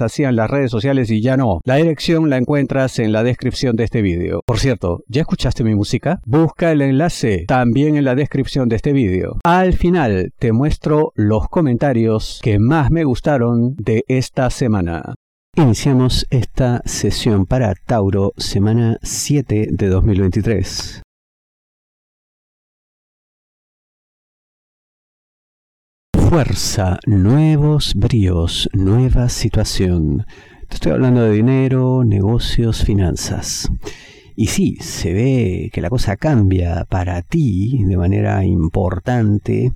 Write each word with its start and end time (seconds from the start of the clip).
hacían 0.00 0.36
las 0.36 0.50
redes 0.50 0.70
sociales 0.70 1.10
y 1.10 1.20
ya 1.20 1.36
no. 1.36 1.60
La 1.64 1.76
dirección 1.76 2.30
la 2.30 2.36
encuentras 2.36 2.98
en 2.98 3.12
la 3.12 3.22
descripción 3.22 3.76
de 3.76 3.84
este 3.84 4.02
vídeo. 4.02 4.42
Por 4.46 4.58
cierto, 4.58 5.02
¿ya 5.08 5.22
escuchaste 5.22 5.64
mi 5.64 5.74
música? 5.74 6.20
Busca 6.24 6.70
el 6.72 6.82
enlace 6.82 7.44
también 7.46 7.96
en 7.96 8.04
la 8.04 8.14
descripción 8.14 8.68
de 8.68 8.76
este 8.76 8.92
vídeo. 8.92 9.38
Al 9.44 9.72
final 9.74 10.32
te 10.38 10.52
muestro 10.52 11.12
los 11.14 11.48
comentarios 11.48 12.40
que 12.42 12.58
más 12.58 12.90
me 12.90 13.04
gustaron 13.04 13.74
de 13.76 14.04
esta 14.08 14.50
semana. 14.50 15.14
Iniciamos 15.56 16.26
esta 16.30 16.82
sesión 16.84 17.46
para 17.46 17.74
Tauro, 17.74 18.32
semana 18.36 18.98
7 19.02 19.68
de 19.72 19.88
2023. 19.88 21.02
Fuerza, 26.28 26.98
nuevos 27.06 27.94
bríos, 27.94 28.68
nueva 28.74 29.30
situación. 29.30 30.26
Te 30.68 30.74
estoy 30.74 30.92
hablando 30.92 31.22
de 31.22 31.32
dinero, 31.32 32.04
negocios, 32.04 32.84
finanzas. 32.84 33.70
Y 34.36 34.48
sí, 34.48 34.76
se 34.80 35.14
ve 35.14 35.70
que 35.72 35.80
la 35.80 35.88
cosa 35.88 36.16
cambia 36.16 36.84
para 36.84 37.22
ti 37.22 37.82
de 37.82 37.96
manera 37.96 38.44
importante. 38.44 39.72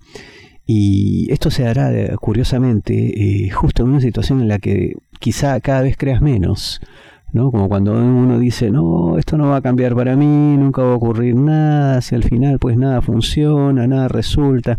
Y 0.67 1.33
esto 1.33 1.51
se 1.51 1.67
hará 1.67 1.91
eh, 1.91 2.15
curiosamente 2.21 3.47
eh, 3.47 3.51
justo 3.51 3.85
en 3.85 3.89
una 3.89 4.03
situación 4.03 4.43
en 4.43 4.49
la 4.49 4.59
que 4.59 4.97
quizá 5.21 5.59
cada 5.61 5.81
vez 5.81 5.97
creas 5.97 6.21
menos. 6.21 6.83
¿no? 7.33 7.51
Como 7.51 7.71
cuando 7.71 7.95
uno 7.95 8.39
dice, 8.39 8.71
no, 8.71 9.17
esto 9.17 9.39
no 9.39 9.49
va 9.49 9.57
a 9.57 9.63
cambiar 9.63 9.95
para 9.95 10.17
mí, 10.17 10.59
nunca 10.59 10.83
va 10.83 10.93
a 10.93 10.97
ocurrir 10.97 11.35
nada, 11.35 12.03
si 12.03 12.15
al 12.15 12.25
final 12.25 12.59
pues 12.59 12.77
nada 12.77 13.01
funciona, 13.01 13.87
nada 13.87 14.09
resulta 14.09 14.79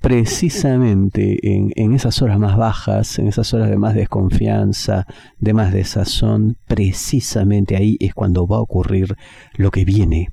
precisamente 0.00 1.38
en, 1.42 1.92
esas 1.94 2.22
horas 2.22 2.38
más 2.38 2.56
bajas, 2.56 3.18
en 3.18 3.28
esas 3.28 3.52
horas 3.52 3.68
de 3.68 3.76
más 3.76 3.94
desconfianza, 3.94 5.06
de 5.38 5.52
más 5.52 5.72
desazón, 5.72 6.56
precisamente 6.66 7.76
ahí 7.76 7.96
es 8.00 8.14
cuando 8.14 8.46
va 8.46 8.58
a 8.58 8.60
ocurrir 8.60 9.16
lo 9.54 9.70
que 9.70 9.84
viene, 9.84 10.28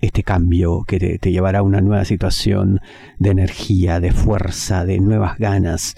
este 0.00 0.22
cambio 0.22 0.84
que 0.86 1.18
te, 1.18 1.32
llevará 1.32 1.60
a 1.60 1.62
una 1.62 1.80
nueva 1.80 2.04
situación 2.04 2.80
de 3.18 3.30
energía, 3.30 4.00
de 4.00 4.12
fuerza, 4.12 4.84
de 4.84 5.00
nuevas 5.00 5.38
ganas. 5.38 5.94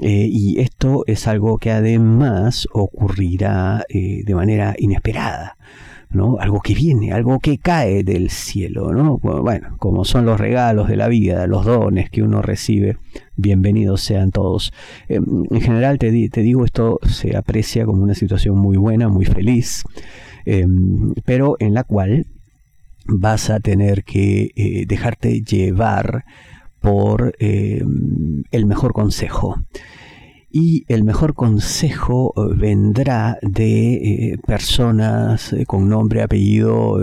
Eh, 0.00 0.26
y 0.30 0.60
esto 0.60 1.04
es 1.06 1.26
algo 1.26 1.58
que 1.58 1.70
además 1.70 2.66
ocurrirá 2.72 3.84
eh, 3.88 4.22
de 4.24 4.34
manera 4.34 4.74
inesperada. 4.78 5.56
Algo 6.10 6.60
que 6.60 6.74
viene, 6.74 7.12
algo 7.12 7.40
que 7.40 7.58
cae 7.58 8.02
del 8.02 8.30
cielo, 8.30 8.92
¿no? 8.92 9.18
Bueno, 9.18 9.76
como 9.78 10.04
son 10.04 10.24
los 10.24 10.40
regalos 10.40 10.88
de 10.88 10.96
la 10.96 11.08
vida, 11.08 11.46
los 11.46 11.66
dones 11.66 12.08
que 12.10 12.22
uno 12.22 12.40
recibe, 12.40 12.96
bienvenidos 13.36 14.00
sean 14.00 14.30
todos. 14.30 14.72
Em, 15.08 15.44
en 15.50 15.60
general 15.60 15.98
te, 15.98 16.10
digo, 16.10 16.64
esto 16.64 17.00
se 17.02 17.36
aprecia 17.36 17.84
como 17.84 18.02
una 18.02 18.14
situación 18.14 18.56
muy 18.56 18.76
buena, 18.76 19.08
muy 19.08 19.26
feliz, 19.26 19.84
em, 20.46 21.12
pero 21.24 21.56
en 21.58 21.74
la 21.74 21.84
cual 21.84 22.26
vas 23.06 23.50
a 23.50 23.60
tener 23.60 24.04
que 24.04 24.52
eh, 24.56 24.86
dejarte 24.86 25.42
llevar 25.42 26.24
por 26.80 27.34
em, 27.40 28.44
el 28.52 28.64
mejor 28.66 28.92
consejo 28.92 29.58
y 30.50 30.84
el 30.88 31.04
mejor 31.04 31.34
consejo 31.34 32.32
eh, 32.36 32.54
vendrá 32.56 33.38
de 33.42 33.94
eh, 33.94 34.38
personas 34.46 35.52
eh, 35.52 35.66
con 35.66 35.88
nombre, 35.88 36.22
apellido, 36.22 36.98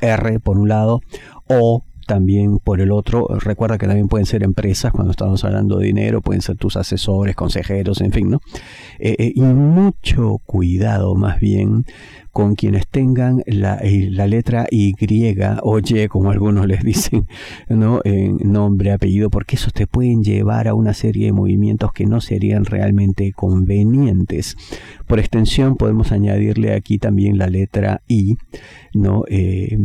R 0.00 0.40
por 0.40 0.58
un 0.58 0.68
lado, 0.68 1.00
o 1.46 1.82
también 2.06 2.58
por 2.58 2.80
el 2.80 2.90
otro. 2.90 3.28
Recuerda 3.38 3.78
que 3.78 3.86
también 3.86 4.08
pueden 4.08 4.26
ser 4.26 4.42
empresas, 4.42 4.92
cuando 4.92 5.12
estamos 5.12 5.44
hablando 5.44 5.78
de 5.78 5.86
dinero, 5.86 6.20
pueden 6.20 6.42
ser 6.42 6.56
tus 6.56 6.76
asesores, 6.76 7.36
consejeros, 7.36 8.00
en 8.00 8.12
fin, 8.12 8.30
¿no? 8.30 8.40
y 8.98 9.40
mucho 9.40 10.38
cuidado 10.44 11.14
más 11.14 11.38
bien 11.40 11.86
con 12.32 12.54
quienes 12.54 12.86
tengan 12.86 13.42
la, 13.46 13.76
eh, 13.78 14.08
la, 14.10 14.26
letra 14.26 14.66
Y 14.70 14.94
o 15.62 15.78
Y, 15.78 16.08
como 16.08 16.30
algunos 16.30 16.66
les 16.66 16.82
dicen, 16.82 17.26
¿no? 17.68 18.00
en 18.04 18.38
nombre, 18.44 18.92
apellido, 18.92 19.30
porque 19.30 19.56
esos 19.56 19.72
te 19.72 19.86
pueden 19.86 20.22
llevar 20.22 20.68
a 20.68 20.74
una 20.74 20.94
serie 20.94 21.26
de 21.26 21.32
movimientos 21.32 21.92
que 21.92 22.06
no 22.06 22.20
serían 22.20 22.64
realmente 22.64 23.32
convenientes. 23.32 24.56
Por 25.06 25.18
extensión, 25.18 25.76
podemos 25.76 26.12
añadirle 26.12 26.72
aquí 26.72 26.98
también 26.98 27.38
la 27.38 27.48
letra 27.48 28.02
I, 28.06 28.36
¿no? 28.94 29.24
Eh, 29.28 29.76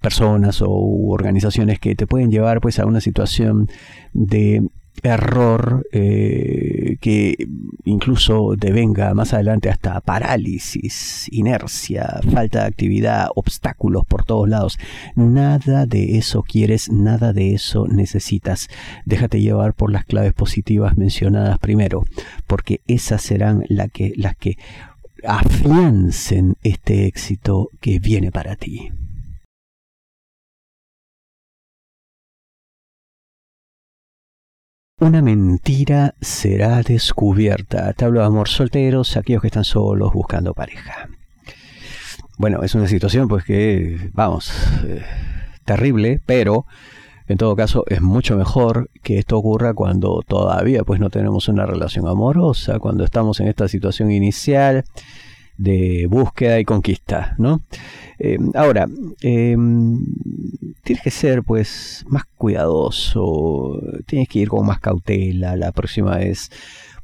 personas 0.00 0.62
o 0.62 0.70
organizaciones 0.70 1.78
que 1.78 1.94
te 1.94 2.06
pueden 2.06 2.30
llevar 2.30 2.60
pues 2.60 2.78
a 2.78 2.86
una 2.86 3.00
situación 3.00 3.68
de 4.12 4.68
error 5.02 5.86
eh, 5.92 6.96
que 7.00 7.36
incluso 7.84 8.54
devenga 8.56 9.14
más 9.14 9.32
adelante 9.32 9.70
hasta 9.70 10.00
parálisis, 10.00 11.28
inercia, 11.30 12.20
falta 12.32 12.60
de 12.60 12.66
actividad, 12.66 13.28
obstáculos 13.34 14.04
por 14.06 14.24
todos 14.24 14.48
lados. 14.48 14.78
Nada 15.14 15.86
de 15.86 16.18
eso 16.18 16.42
quieres, 16.42 16.90
nada 16.90 17.32
de 17.32 17.54
eso 17.54 17.86
necesitas. 17.86 18.68
Déjate 19.04 19.40
llevar 19.40 19.74
por 19.74 19.90
las 19.92 20.04
claves 20.04 20.32
positivas 20.32 20.96
mencionadas 20.96 21.58
primero, 21.58 22.04
porque 22.46 22.80
esas 22.86 23.22
serán 23.22 23.64
que, 23.92 24.12
las 24.16 24.36
que 24.36 24.58
afiancen 25.24 26.56
este 26.62 27.06
éxito 27.06 27.70
que 27.80 27.98
viene 27.98 28.30
para 28.30 28.56
ti. 28.56 28.90
Una 35.00 35.22
mentira 35.22 36.16
será 36.20 36.82
descubierta. 36.82 37.92
Te 37.92 38.04
hablo 38.04 38.18
de 38.18 38.26
amor 38.26 38.48
solteros, 38.48 39.16
aquellos 39.16 39.40
que 39.42 39.46
están 39.46 39.62
solos 39.62 40.12
buscando 40.12 40.54
pareja. 40.54 41.08
Bueno, 42.36 42.64
es 42.64 42.74
una 42.74 42.88
situación 42.88 43.28
pues 43.28 43.44
que, 43.44 44.10
vamos, 44.12 44.52
eh, 44.88 45.04
terrible, 45.64 46.20
pero 46.26 46.66
en 47.28 47.36
todo 47.36 47.54
caso 47.54 47.84
es 47.86 48.02
mucho 48.02 48.36
mejor 48.36 48.90
que 49.04 49.18
esto 49.18 49.38
ocurra 49.38 49.72
cuando 49.72 50.22
todavía 50.26 50.82
pues 50.82 50.98
no 50.98 51.10
tenemos 51.10 51.46
una 51.46 51.64
relación 51.64 52.08
amorosa, 52.08 52.80
cuando 52.80 53.04
estamos 53.04 53.38
en 53.38 53.46
esta 53.46 53.68
situación 53.68 54.10
inicial 54.10 54.84
de 55.58 56.06
búsqueda 56.08 56.58
y 56.60 56.64
conquista, 56.64 57.34
¿no? 57.38 57.60
Eh, 58.18 58.38
ahora, 58.54 58.86
em, 59.20 60.04
tienes 60.82 61.02
que 61.02 61.10
ser 61.10 61.42
pues 61.42 62.04
más 62.08 62.24
cuidadoso, 62.36 63.80
tienes 64.06 64.28
que 64.28 64.40
ir 64.40 64.48
con 64.48 64.66
más 64.66 64.80
cautela 64.80 65.56
la 65.56 65.72
próxima 65.72 66.16
vez, 66.16 66.50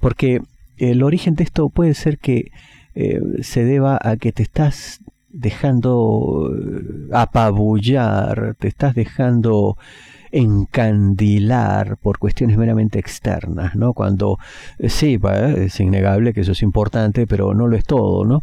porque 0.01 0.41
el 0.79 1.03
origen 1.03 1.35
de 1.35 1.45
esto 1.45 1.69
puede 1.69 1.95
ser 1.95 2.19
que 2.19 2.51
eh, 2.95 3.21
se 3.43 3.65
deba 3.65 3.99
a 4.01 4.17
que 4.17 4.33
te 4.33 4.43
estás 4.43 5.01
dejando 5.31 6.53
eh, 6.57 7.09
apabullar, 7.13 8.57
te 8.59 8.69
estás 8.69 8.95
dejando 8.95 9.77
encandilar 10.35 11.97
por 11.97 12.19
cuestiones 12.19 12.57
meramente 12.57 12.99
externas, 12.99 13.77
¿no? 13.77 13.93
Cuando 13.93 14.39
eh, 14.79 14.89
sí, 14.89 15.19
es 15.57 15.81
innegable 15.81 16.33
que 16.33 16.41
eso 16.41 16.53
es 16.53 16.63
importante, 16.63 17.27
pero 17.27 17.55
no 17.55 17.69
lo 17.69 17.77
es 17.77 17.85
todo, 17.85 18.25
¿no? 18.25 18.43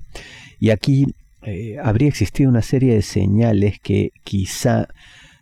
Y 0.59 0.69
aquí 0.69 1.13
eh, 1.43 1.77
habría 1.83 2.07
existido 2.07 2.49
una 2.49 2.61
serie 2.61 2.93
de 2.93 3.01
señales 3.01 3.79
que 3.79 4.11
quizá 4.23 4.88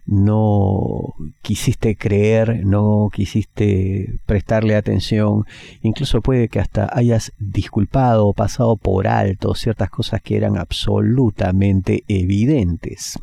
no 0.07 1.13
quisiste 1.43 1.95
creer, 1.95 2.65
no 2.65 3.09
quisiste 3.13 4.19
prestarle 4.25 4.75
atención, 4.75 5.45
incluso 5.83 6.21
puede 6.21 6.47
que 6.47 6.59
hasta 6.59 6.89
hayas 6.91 7.31
disculpado 7.37 8.25
o 8.25 8.33
pasado 8.33 8.75
por 8.75 9.07
alto 9.07 9.53
ciertas 9.53 9.91
cosas 9.91 10.21
que 10.23 10.35
eran 10.35 10.57
absolutamente 10.57 12.05
evidentes. 12.07 13.19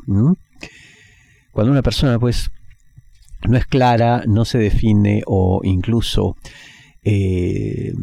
Cuando 1.51 1.73
una 1.73 1.81
persona 1.81 2.19
pues 2.19 2.51
no 3.47 3.57
es 3.57 3.65
clara, 3.65 4.23
no 4.27 4.45
se 4.45 4.57
define 4.57 5.23
o 5.25 5.61
incluso 5.63 6.35
eh, 7.09 7.93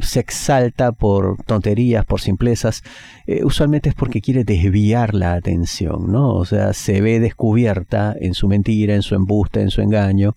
se 0.00 0.20
exalta 0.20 0.92
por 0.92 1.42
tonterías, 1.44 2.04
por 2.04 2.20
simplezas, 2.20 2.84
eh, 3.26 3.42
usualmente 3.42 3.88
es 3.88 3.96
porque 3.96 4.20
quiere 4.20 4.44
desviar 4.44 5.14
la 5.14 5.34
atención, 5.34 6.12
¿no? 6.12 6.34
O 6.34 6.44
sea, 6.44 6.74
se 6.74 7.00
ve 7.00 7.18
descubierta 7.18 8.14
en 8.20 8.34
su 8.34 8.46
mentira, 8.46 8.94
en 8.94 9.02
su 9.02 9.16
embuste, 9.16 9.62
en 9.62 9.70
su 9.70 9.80
engaño, 9.80 10.36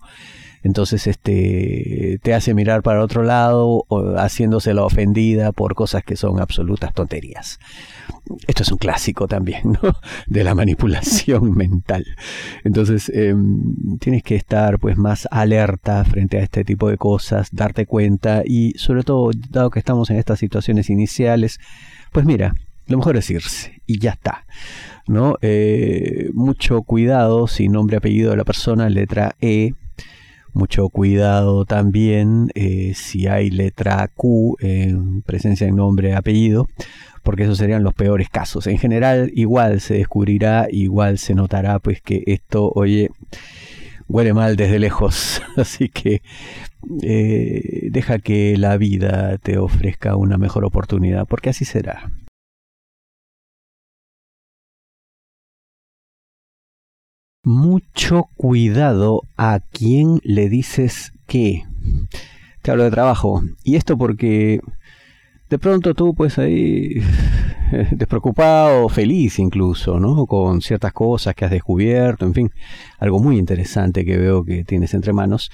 entonces 0.62 1.06
este 1.06 2.18
te 2.22 2.34
hace 2.34 2.54
mirar 2.54 2.82
para 2.82 3.02
otro 3.02 3.22
lado 3.22 3.84
o 3.88 4.16
haciéndose 4.16 4.74
la 4.74 4.84
ofendida 4.84 5.52
por 5.52 5.74
cosas 5.74 6.02
que 6.04 6.16
son 6.16 6.40
absolutas 6.40 6.92
tonterías. 6.92 7.58
Esto 8.46 8.62
es 8.62 8.72
un 8.72 8.78
clásico 8.78 9.26
también, 9.26 9.78
¿no? 9.82 9.94
De 10.26 10.44
la 10.44 10.54
manipulación 10.54 11.52
mental. 11.56 12.06
Entonces, 12.64 13.10
em, 13.14 13.98
tienes 13.98 14.22
que 14.22 14.36
estar 14.36 14.78
pues 14.78 14.96
más 14.96 15.28
alerta 15.30 16.04
frente 16.04 16.38
a 16.38 16.42
este 16.42 16.64
tipo 16.64 16.88
de 16.88 16.98
cosas, 16.98 17.48
darte 17.52 17.86
cuenta 17.86 18.42
y 18.44 18.72
sobre 18.76 19.02
todo, 19.02 19.30
dado 19.50 19.70
que 19.70 19.78
estamos 19.78 20.10
en 20.10 20.16
estas 20.16 20.38
situaciones 20.38 20.90
iniciales, 20.90 21.58
pues 22.12 22.26
mira, 22.26 22.54
lo 22.86 22.98
mejor 22.98 23.16
es 23.16 23.30
irse 23.30 23.82
y 23.86 23.98
ya 23.98 24.10
está. 24.10 24.44
¿no? 25.08 25.36
Eh, 25.40 26.30
mucho 26.34 26.82
cuidado 26.82 27.48
si 27.48 27.68
nombre 27.68 27.96
apellido 27.96 28.30
de 28.30 28.36
la 28.36 28.44
persona, 28.44 28.88
letra 28.88 29.34
E. 29.40 29.72
Mucho 30.58 30.88
cuidado 30.88 31.64
también 31.66 32.50
eh, 32.56 32.92
si 32.96 33.28
hay 33.28 33.48
letra 33.48 34.10
Q 34.12 34.56
en 34.58 35.22
presencia 35.22 35.68
de 35.68 35.72
nombre 35.72 36.16
apellido, 36.16 36.66
porque 37.22 37.44
esos 37.44 37.58
serían 37.58 37.84
los 37.84 37.94
peores 37.94 38.28
casos. 38.28 38.66
En 38.66 38.76
general, 38.76 39.30
igual 39.36 39.80
se 39.80 39.94
descubrirá, 39.94 40.66
igual 40.68 41.18
se 41.18 41.36
notará, 41.36 41.78
pues 41.78 42.02
que 42.02 42.24
esto, 42.26 42.72
oye, 42.74 43.10
huele 44.08 44.34
mal 44.34 44.56
desde 44.56 44.80
lejos. 44.80 45.40
Así 45.56 45.90
que 45.90 46.22
eh, 47.02 47.88
deja 47.92 48.18
que 48.18 48.56
la 48.56 48.76
vida 48.78 49.38
te 49.38 49.58
ofrezca 49.58 50.16
una 50.16 50.38
mejor 50.38 50.64
oportunidad, 50.64 51.24
porque 51.28 51.50
así 51.50 51.64
será. 51.64 52.10
Mucho 57.48 58.28
cuidado 58.36 59.22
a 59.38 59.60
quién 59.72 60.20
le 60.22 60.50
dices 60.50 61.14
qué. 61.26 61.64
Te 62.60 62.70
hablo 62.70 62.84
de 62.84 62.90
trabajo. 62.90 63.42
Y 63.64 63.76
esto 63.76 63.96
porque 63.96 64.60
de 65.48 65.58
pronto 65.58 65.94
tú 65.94 66.12
pues 66.12 66.38
ahí 66.38 67.00
despreocupado, 67.90 68.90
feliz 68.90 69.38
incluso, 69.38 69.98
¿no? 69.98 70.26
Con 70.26 70.60
ciertas 70.60 70.92
cosas 70.92 71.34
que 71.34 71.46
has 71.46 71.50
descubierto, 71.50 72.26
en 72.26 72.34
fin, 72.34 72.50
algo 72.98 73.18
muy 73.18 73.38
interesante 73.38 74.04
que 74.04 74.18
veo 74.18 74.44
que 74.44 74.62
tienes 74.64 74.92
entre 74.92 75.14
manos. 75.14 75.50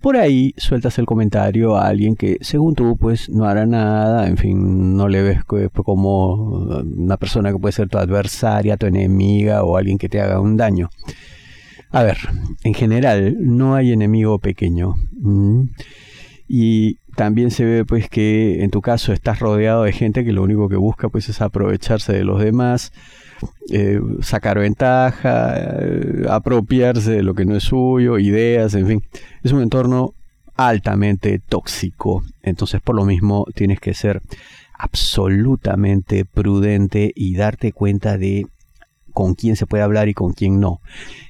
Por 0.00 0.16
ahí 0.16 0.52
sueltas 0.56 0.98
el 0.98 1.06
comentario 1.06 1.76
a 1.76 1.86
alguien 1.86 2.16
que 2.16 2.38
según 2.40 2.74
tú 2.74 2.96
pues 2.96 3.30
no 3.30 3.44
hará 3.44 3.66
nada, 3.66 4.26
en 4.26 4.36
fin, 4.36 4.96
no 4.96 5.06
le 5.06 5.22
ves 5.22 5.44
como 5.44 6.34
una 6.34 7.16
persona 7.18 7.52
que 7.52 7.58
puede 7.58 7.70
ser 7.70 7.88
tu 7.88 7.98
adversaria, 7.98 8.76
tu 8.76 8.86
enemiga 8.86 9.62
o 9.62 9.76
alguien 9.76 9.96
que 9.96 10.08
te 10.08 10.20
haga 10.20 10.40
un 10.40 10.56
daño. 10.56 10.90
A 11.90 12.02
ver, 12.02 12.18
en 12.64 12.74
general 12.74 13.36
no 13.38 13.74
hay 13.74 13.92
enemigo 13.92 14.38
pequeño. 14.38 14.94
Y 16.48 16.98
también 17.16 17.50
se 17.50 17.64
ve 17.64 17.84
pues 17.84 18.08
que 18.08 18.62
en 18.62 18.70
tu 18.70 18.80
caso 18.80 19.12
estás 19.12 19.40
rodeado 19.40 19.84
de 19.84 19.92
gente 19.92 20.24
que 20.24 20.32
lo 20.32 20.42
único 20.42 20.68
que 20.68 20.76
busca 20.76 21.08
pues 21.08 21.28
es 21.28 21.40
aprovecharse 21.40 22.12
de 22.12 22.24
los 22.24 22.40
demás, 22.40 22.92
eh, 23.70 24.00
sacar 24.20 24.58
ventaja, 24.58 25.54
eh, 25.56 26.26
apropiarse 26.28 27.12
de 27.12 27.22
lo 27.22 27.34
que 27.34 27.46
no 27.46 27.56
es 27.56 27.64
suyo, 27.64 28.18
ideas, 28.18 28.74
en 28.74 28.86
fin. 28.86 29.02
Es 29.42 29.52
un 29.52 29.62
entorno 29.62 30.14
altamente 30.56 31.38
tóxico. 31.38 32.22
Entonces 32.42 32.80
por 32.80 32.94
lo 32.94 33.04
mismo 33.04 33.46
tienes 33.54 33.80
que 33.80 33.94
ser 33.94 34.20
absolutamente 34.78 36.24
prudente 36.24 37.12
y 37.14 37.34
darte 37.34 37.72
cuenta 37.72 38.18
de 38.18 38.46
con 39.16 39.34
quién 39.34 39.56
se 39.56 39.64
puede 39.64 39.82
hablar 39.82 40.10
y 40.10 40.14
con 40.14 40.34
quién 40.34 40.60
no. 40.60 40.82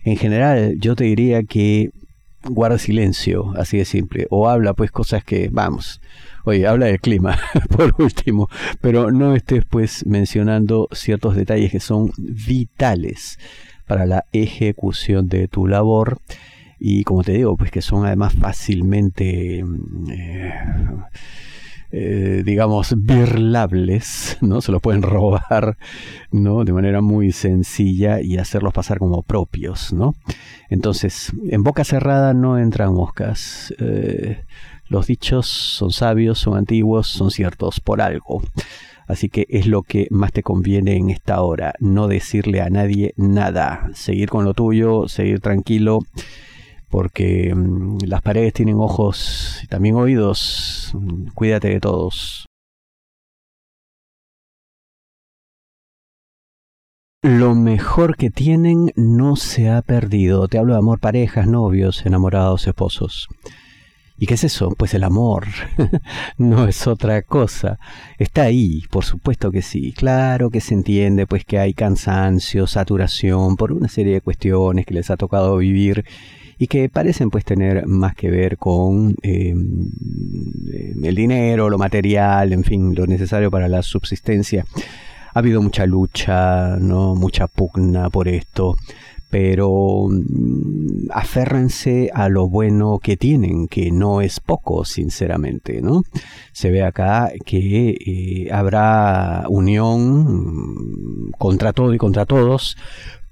En 0.03 0.17
general, 0.17 0.75
yo 0.81 0.97
te 0.97 1.05
diría 1.05 1.45
que 1.45 1.93
guarda 2.43 2.79
silencio, 2.79 3.55
así 3.57 3.79
de 3.79 3.85
simple, 3.85 4.27
o 4.29 4.49
habla 4.49 4.75
pues 4.75 4.91
cosas 4.91 5.23
que, 5.23 5.51
vamos, 5.53 6.01
oye, 6.43 6.67
habla 6.67 6.87
del 6.87 7.01
clima, 7.01 7.39
por 7.77 7.95
último, 8.03 8.51
pero 8.81 9.13
no 9.13 9.37
estés 9.37 9.65
pues 9.65 10.05
mencionando 10.05 10.89
ciertos 10.91 11.37
detalles 11.37 11.71
que 11.71 11.79
son 11.79 12.11
vitales 12.19 13.39
para 13.87 14.05
la 14.05 14.25
ejecución 14.33 15.29
de 15.29 15.47
tu 15.47 15.69
labor 15.69 16.19
y 16.81 17.05
como 17.05 17.23
te 17.23 17.35
digo, 17.35 17.57
pues 17.57 17.71
que 17.71 17.83
son 17.83 18.05
además 18.05 18.35
fácilmente... 18.35 19.63
Mm, 19.63 20.11
eh, 20.11 20.55
eh, 21.93 22.43
digamos, 22.45 22.95
birlables, 22.97 24.39
¿no? 24.41 24.61
Se 24.61 24.73
los 24.73 24.81
pueden 24.81 25.03
robar, 25.03 25.77
¿no? 26.31 26.65
De 26.65 26.73
manera 26.73 27.01
muy 27.01 27.33
sencilla 27.33 28.21
y 28.21 28.39
hacerlos 28.39 28.73
pasar 28.73 28.99
como 28.99 29.23
propios, 29.23 29.93
¿no? 29.93 30.15
Entonces, 30.69 31.33
en 31.49 31.63
boca 31.63 31.85
cerrada 31.85 32.35
no 32.35 32.59
entran 32.59 32.93
moscas. 32.95 33.75
Eh, 33.79 34.45
los 34.89 35.07
dichos 35.07 35.47
son 35.47 35.91
sabios, 35.91 36.39
son 36.39 36.57
antiguos, 36.57 37.09
son 37.09 37.31
ciertos 37.31 37.81
por 37.81 38.01
algo. 38.01 38.43
Así 39.07 39.29
que 39.29 39.47
es 39.49 39.67
lo 39.67 39.83
que 39.83 40.09
más 40.11 40.33
te 40.33 40.43
conviene 40.43 40.97
en 40.97 41.11
esta 41.11 41.41
hora, 41.41 41.75
no 41.79 42.09
decirle 42.09 42.61
a 42.61 42.71
nadie 42.71 43.15
nada, 43.17 43.89
seguir 43.95 44.29
con 44.29 44.45
lo 44.45 44.53
tuyo, 44.53 45.07
seguir 45.07 45.41
tranquilo 45.41 46.01
porque 46.97 47.55
mm, 47.55 47.99
las 48.07 48.23
paredes 48.23 48.55
tienen 48.55 48.77
ojos 48.79 49.61
y 49.63 49.67
también 49.67 49.97
oídos. 49.97 50.95
Cuídate 51.35 51.69
de 51.69 51.79
todos. 51.79 52.47
Lo 57.21 57.55
mejor 57.55 58.17
que 58.17 58.31
tienen 58.31 58.93
no 58.97 59.37
se 59.37 59.69
ha 59.69 59.83
perdido. 59.83 60.49
Te 60.49 60.57
hablo 60.57 60.73
de 60.73 60.79
amor, 60.79 60.99
parejas, 60.99 61.47
novios, 61.47 62.07
enamorados, 62.07 62.67
esposos. 62.67 63.29
¿Y 64.17 64.25
qué 64.25 64.33
es 64.33 64.45
eso? 64.45 64.71
Pues 64.71 64.95
el 64.95 65.05
amor. 65.05 65.45
no 66.39 66.67
es 66.67 66.87
otra 66.87 67.21
cosa. 67.21 67.79
Está 68.19 68.45
ahí, 68.45 68.85
por 68.91 69.05
supuesto 69.05 69.53
que 69.53 69.61
sí. 69.61 69.93
Claro 69.93 70.49
que 70.49 70.63
se 70.63 70.73
entiende 70.73 71.27
pues 71.27 71.45
que 71.45 71.59
hay 71.59 71.75
cansancio, 71.75 72.67
saturación 72.67 73.57
por 73.57 73.73
una 73.73 73.89
serie 73.89 74.15
de 74.15 74.21
cuestiones 74.23 74.87
que 74.87 74.95
les 74.95 75.11
ha 75.11 75.19
tocado 75.19 75.59
vivir 75.59 76.07
y 76.59 76.67
que 76.69 76.89
parecen 76.89 77.31
pues 77.31 77.45
tener 77.45 77.87
más 77.87 78.15
que 78.15 78.31
ver 78.31 78.57
con 78.57 79.15
em, 79.23 79.91
el 81.03 81.15
dinero, 81.15 81.69
lo 81.69 81.79
material, 81.79 82.53
en 82.53 82.65
fin, 82.65 82.95
lo 82.95 83.07
necesario 83.07 83.51
para 83.51 83.69
la 83.69 83.83
subsistencia. 83.83 84.65
Ha 85.35 85.39
habido 85.39 85.61
mucha 85.61 85.85
lucha, 85.85 86.77
¿no? 86.79 87.15
mucha 87.15 87.47
pugna 87.47 88.09
por 88.09 88.27
esto, 88.27 88.77
pero 89.29 90.09
mm, 90.09 91.11
aférrense 91.11 92.11
a 92.15 92.31
lo 92.31 92.49
bueno 92.49 92.99
que 93.03 93.19
tienen, 93.19 93.69
que 93.69 93.91
no 93.91 94.23
es 94.23 94.41
poco, 94.41 94.87
sinceramente, 94.87 95.83
¿no? 95.83 96.03
Se 96.53 96.71
ve 96.71 96.83
acá 96.83 97.31
que 97.45 97.91
eh, 97.91 98.49
habrá 98.51 99.45
unión 99.51 101.29
mm, 101.29 101.31
contra 101.39 101.75
todo 101.75 101.93
y 101.93 101.99
contra 101.99 102.25
todos, 102.25 102.77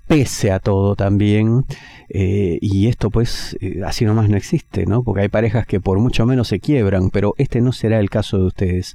pese 0.06 0.50
a 0.52 0.58
todo 0.58 0.96
también. 0.96 1.64
Eh, 2.08 2.58
y 2.60 2.88
esto 2.88 3.10
pues 3.10 3.56
eh, 3.60 3.80
así 3.84 4.04
nomás 4.04 4.28
no 4.28 4.36
existe, 4.36 4.86
¿no? 4.86 5.02
Porque 5.02 5.22
hay 5.22 5.28
parejas 5.28 5.66
que 5.66 5.80
por 5.80 5.98
mucho 5.98 6.26
menos 6.26 6.48
se 6.48 6.60
quiebran, 6.60 7.10
pero 7.10 7.34
este 7.38 7.60
no 7.60 7.72
será 7.72 7.98
el 7.98 8.10
caso 8.10 8.38
de 8.38 8.44
ustedes. 8.44 8.94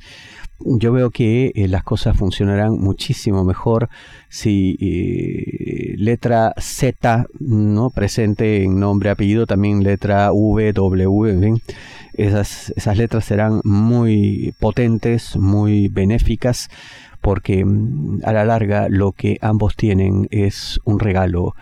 Yo 0.59 0.91
veo 0.91 1.09
que 1.09 1.51
eh, 1.55 1.67
las 1.67 1.83
cosas 1.83 2.17
funcionarán 2.17 2.73
muchísimo 2.73 3.45
mejor 3.45 3.89
si 4.27 4.75
letra 5.97 6.53
Z, 6.57 7.25
¿no? 7.39 7.89
Presente 7.89 8.63
en 8.63 8.79
nombre, 8.79 9.09
apellido, 9.09 9.47
también 9.47 9.83
letra 9.83 10.31
V, 10.33 10.73
W, 10.73 11.31
en 11.31 11.41
fin. 11.41 11.61
Esas, 12.13 12.73
esas 12.75 12.97
letras 12.97 13.23
serán 13.23 13.61
muy 13.63 14.53
potentes, 14.59 15.37
muy 15.37 15.87
benéficas 15.87 16.69
porque 17.21 17.63
mm, 17.65 18.21
a 18.23 18.33
la 18.33 18.45
larga 18.45 18.87
lo 18.89 19.11
que 19.11 19.37
ambos 19.41 19.75
tienen 19.75 20.27
es 20.31 20.79
un 20.85 20.99
regalo. 20.99 21.55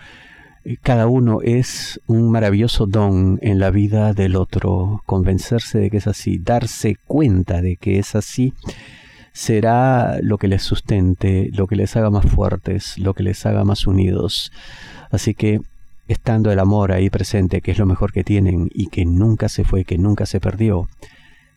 Cada 0.81 1.07
uno 1.07 1.39
es 1.41 2.01
un 2.07 2.29
maravilloso 2.29 2.87
don 2.87 3.39
en 3.41 3.59
la 3.59 3.71
vida 3.71 4.13
del 4.13 4.35
otro. 4.35 5.01
Convencerse 5.05 5.79
de 5.79 5.89
que 5.89 5.97
es 5.97 6.07
así, 6.07 6.39
darse 6.39 6.97
cuenta 7.07 7.61
de 7.61 7.77
que 7.77 7.99
es 7.99 8.15
así, 8.15 8.53
será 9.31 10.19
lo 10.21 10.37
que 10.37 10.47
les 10.47 10.63
sustente, 10.63 11.51
lo 11.53 11.67
que 11.67 11.75
les 11.75 11.95
haga 11.95 12.09
más 12.09 12.25
fuertes, 12.25 12.97
lo 12.97 13.13
que 13.13 13.23
les 13.23 13.45
haga 13.45 13.63
más 13.63 13.87
unidos. 13.87 14.51
Así 15.11 15.35
que, 15.35 15.61
estando 16.07 16.51
el 16.51 16.59
amor 16.59 16.91
ahí 16.91 17.09
presente, 17.09 17.61
que 17.61 17.71
es 17.71 17.77
lo 17.77 17.85
mejor 17.85 18.11
que 18.11 18.23
tienen 18.23 18.69
y 18.73 18.87
que 18.87 19.05
nunca 19.05 19.47
se 19.47 19.63
fue, 19.63 19.85
que 19.85 19.97
nunca 19.97 20.25
se 20.25 20.39
perdió, 20.39 20.89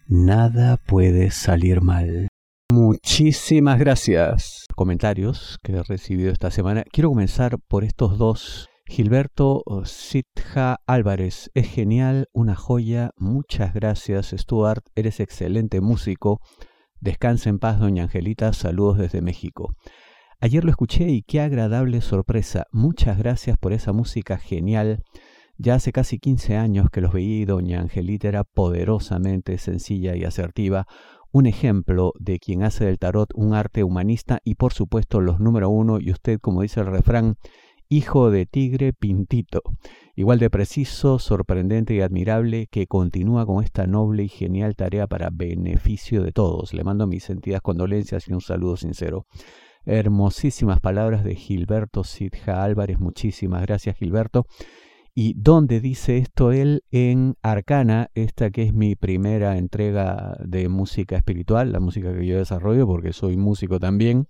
nada 0.07 0.77
puede 0.77 1.31
salir 1.31 1.81
mal. 1.81 2.29
Muchísimas 2.73 3.81
gracias. 3.81 4.67
Comentarios 4.77 5.59
que 5.65 5.73
he 5.73 5.83
recibido 5.83 6.31
esta 6.31 6.53
semana. 6.53 6.85
Quiero 6.93 7.09
comenzar 7.09 7.57
por 7.67 7.83
estos 7.83 8.17
dos. 8.17 8.69
Gilberto 8.87 9.65
Sitja 9.85 10.77
Álvarez, 10.87 11.51
es 11.55 11.69
genial, 11.69 12.29
una 12.33 12.55
joya. 12.55 13.11
Muchas 13.17 13.75
gracias, 13.75 14.33
Stuart. 14.37 14.85
Eres 14.95 15.19
excelente 15.19 15.81
músico. 15.81 16.39
Descansa 17.01 17.51
en 17.51 17.59
paz, 17.59 17.81
doña 17.81 18.05
Angelita. 18.05 18.53
Saludos 18.53 18.99
desde 18.99 19.21
México. 19.21 19.75
Ayer 20.41 20.65
lo 20.65 20.71
escuché 20.71 21.09
y 21.09 21.23
qué 21.23 21.41
agradable 21.41 22.01
sorpresa. 22.01 22.67
Muchas 22.71 23.19
gracias 23.19 23.59
por 23.59 23.73
esa 23.73 23.93
música 23.93 24.39
genial 24.39 25.03
Ya 25.57 25.75
hace 25.75 25.93
casi 25.93 26.19
15 26.19 26.57
años 26.57 26.89
que 26.91 27.01
los 27.01 27.13
veí, 27.13 27.45
doña 27.45 27.81
Angelita 27.81 28.29
era 28.29 28.45
poderosamente 28.45 29.59
sencilla 29.59 30.17
y 30.17 30.25
asertiva, 30.25 30.87
un 31.33 31.47
ejemplo 31.47 32.13
de 32.19 32.39
quien 32.39 32.63
hace 32.63 32.85
del 32.85 32.99
tarot 32.99 33.31
un 33.35 33.55
arte 33.55 33.85
humanista 33.85 34.41
y 34.45 34.57
por 34.57 34.73
supuesto 34.73 35.21
los 35.21 35.41
número 35.41 35.71
uno 35.71 35.99
y 36.01 36.11
usted, 36.11 36.41
como 36.41 36.63
dice 36.63 36.81
el 36.81 36.87
refrán, 36.87 37.37
hijo 37.89 38.31
de 38.31 38.47
tigre 38.47 38.93
pintito, 38.93 39.63
igual 40.15 40.39
de 40.39 40.49
preciso, 40.49 41.19
sorprendente 41.19 41.95
y 41.95 42.01
admirable, 42.01 42.69
que 42.71 42.87
continúa 42.87 43.45
con 43.47 43.65
esta 43.65 43.87
noble 43.87 44.23
y 44.23 44.29
genial 44.29 44.77
tarea 44.77 45.07
para 45.09 45.31
beneficio 45.33 46.23
de 46.23 46.33
todos. 46.33 46.73
Le 46.73 46.85
mando 46.85 47.07
mis 47.07 47.25
sentidas 47.25 47.61
condolencias 47.63 48.29
y 48.29 48.33
un 48.33 48.41
saludo 48.41 48.77
sincero. 48.77 49.27
Hermosísimas 49.87 50.79
palabras 50.79 51.25
de 51.25 51.35
Gilberto 51.35 52.05
Sidja 52.05 52.63
Álvarez, 52.63 53.01
muchísimas 53.01 53.63
gracias 53.63 53.97
Gilberto. 53.97 54.47
¿Y 55.15 55.35
dónde 55.37 55.81
dice 55.81 56.19
esto 56.19 56.53
él? 56.53 56.85
En 56.91 57.35
Arcana, 57.43 58.11
esta 58.15 58.51
que 58.51 58.63
es 58.63 58.73
mi 58.73 58.95
primera 58.95 59.59
entrega 59.59 60.37
de 60.45 60.69
música 60.69 61.17
espiritual, 61.17 61.73
la 61.73 61.81
música 61.81 62.15
que 62.15 62.27
yo 62.27 62.39
desarrollo 62.39 62.87
porque 62.87 63.13
soy 63.13 63.37
músico 63.37 63.81
también. 63.81 64.29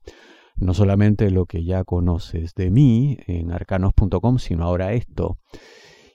No 0.57 0.75
solamente 0.75 1.31
lo 1.31 1.47
que 1.47 1.65
ya 1.65 1.85
conoces 1.85 2.55
de 2.55 2.71
mí 2.71 3.19
en 3.27 3.51
arcanos.com, 3.53 4.39
sino 4.39 4.65
ahora 4.65 4.93
esto. 4.93 5.39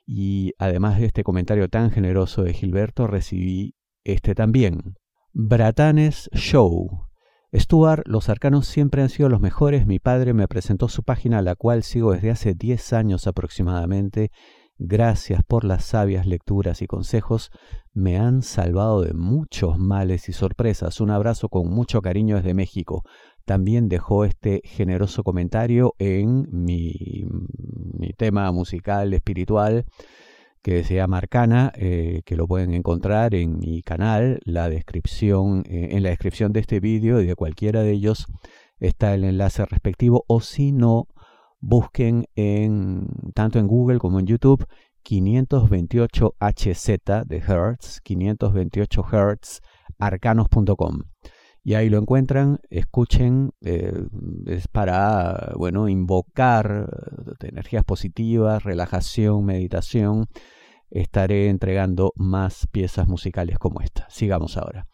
Y 0.06 0.54
además 0.60 1.00
de 1.00 1.08
este 1.08 1.24
comentario 1.24 1.68
tan 1.68 1.90
generoso 1.90 2.44
de 2.44 2.54
Gilberto, 2.54 3.08
recibí 3.08 3.76
este 4.04 4.36
también. 4.36 4.96
Bratanes 5.34 6.30
Show. 6.34 7.08
Stuart, 7.54 8.04
los 8.06 8.30
arcanos 8.30 8.68
siempre 8.68 9.02
han 9.02 9.10
sido 9.10 9.30
los 9.30 9.40
mejores. 9.40 9.86
Mi 9.86 10.00
padre 10.00 10.34
me 10.34 10.48
presentó 10.48 10.88
su 10.90 11.04
página, 11.04 11.42
la 11.42 11.56
cual 11.56 11.84
sigo 11.84 12.14
desde 12.14 12.32
hace 12.32 12.54
10 12.54 12.94
años 12.94 13.28
aproximadamente. 13.28 14.32
Gracias 14.78 15.42
por 15.44 15.64
las 15.64 15.86
sabias 15.86 16.26
lecturas 16.26 16.82
y 16.82 16.88
consejos. 16.88 17.52
Me 17.94 18.18
han 18.18 18.42
salvado 18.42 19.02
de 19.02 19.14
muchos 19.14 19.78
males 19.78 20.28
y 20.28 20.34
sorpresas. 20.34 21.00
Un 21.00 21.12
abrazo 21.12 21.48
con 21.48 21.70
mucho 21.70 22.02
cariño 22.02 22.36
desde 22.36 22.54
México. 22.54 23.04
También 23.46 23.88
dejó 23.88 24.26
este 24.26 24.62
generoso 24.66 25.24
comentario 25.24 25.94
en 25.98 26.48
mi, 26.52 27.26
mi 27.94 28.12
tema 28.14 28.52
musical 28.52 29.14
espiritual 29.14 29.86
que 30.66 30.84
se 30.84 30.96
llama 30.96 31.20
Arcana, 31.20 31.72
eh, 31.76 32.24
que 32.26 32.36
lo 32.36 32.48
pueden 32.48 32.74
encontrar 32.74 33.36
en 33.36 33.60
mi 33.60 33.84
canal, 33.84 34.40
la 34.46 34.68
descripción, 34.68 35.64
eh, 35.70 35.90
en 35.92 36.02
la 36.02 36.10
descripción 36.10 36.54
de 36.54 36.62
este 36.62 36.80
vídeo 36.80 37.22
y 37.22 37.28
de 37.28 37.36
cualquiera 37.36 37.84
de 37.84 37.92
ellos 37.92 38.26
está 38.80 39.14
el 39.14 39.26
enlace 39.26 39.64
respectivo, 39.64 40.26
o 40.28 40.42
si 40.42 40.72
no, 40.72 41.08
busquen 41.60 42.26
en, 42.34 43.06
tanto 43.36 43.60
en 43.60 43.68
Google 43.68 44.00
como 44.00 44.20
en 44.20 44.26
YouTube 44.26 44.66
528 45.04 46.34
HZ 46.40 46.88
de 47.28 47.38
Hertz, 47.38 48.02
528 48.02 49.06
Hertz, 49.12 49.62
arcanos.com 50.00 51.04
y 51.66 51.74
ahí 51.74 51.90
lo 51.90 51.98
encuentran, 51.98 52.60
escuchen, 52.70 53.50
eh, 53.62 53.92
es 54.46 54.68
para, 54.68 55.54
bueno, 55.58 55.90
invocar 55.90 56.88
energías 57.42 57.84
positivas, 57.84 58.64
relajación, 58.64 59.44
meditación. 59.44 60.28
Estaré 60.92 61.50
entregando 61.50 62.14
más 62.18 62.68
piezas 62.72 63.08
musicales 63.08 63.58
como 63.58 63.82
esta. 63.82 64.08
Sigamos 64.12 64.58
ahora. 64.58 64.86